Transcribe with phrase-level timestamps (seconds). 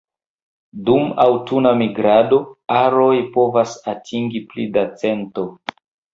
[0.85, 2.39] Dum aŭtuna migrado
[2.79, 5.47] aroj povas atingi pli da cento.